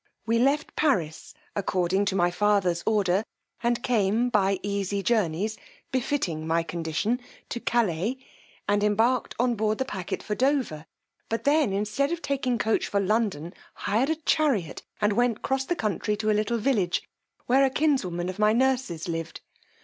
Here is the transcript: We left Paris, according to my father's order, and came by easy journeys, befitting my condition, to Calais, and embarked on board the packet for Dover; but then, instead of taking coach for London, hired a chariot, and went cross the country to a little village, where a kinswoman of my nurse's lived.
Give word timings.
We 0.25 0.39
left 0.39 0.75
Paris, 0.75 1.35
according 1.55 2.05
to 2.05 2.15
my 2.15 2.31
father's 2.31 2.81
order, 2.87 3.23
and 3.61 3.83
came 3.83 4.29
by 4.31 4.59
easy 4.63 5.03
journeys, 5.03 5.59
befitting 5.91 6.47
my 6.47 6.63
condition, 6.63 7.19
to 7.49 7.59
Calais, 7.59 8.17
and 8.67 8.83
embarked 8.83 9.35
on 9.37 9.53
board 9.53 9.77
the 9.77 9.85
packet 9.85 10.23
for 10.23 10.33
Dover; 10.33 10.87
but 11.29 11.43
then, 11.43 11.71
instead 11.71 12.11
of 12.11 12.19
taking 12.23 12.57
coach 12.57 12.87
for 12.87 12.99
London, 12.99 13.53
hired 13.75 14.09
a 14.09 14.15
chariot, 14.15 14.81
and 14.99 15.13
went 15.13 15.43
cross 15.43 15.65
the 15.65 15.75
country 15.75 16.17
to 16.17 16.31
a 16.31 16.33
little 16.33 16.57
village, 16.57 17.07
where 17.45 17.63
a 17.63 17.69
kinswoman 17.69 18.27
of 18.27 18.39
my 18.39 18.53
nurse's 18.53 19.07
lived. 19.07 19.41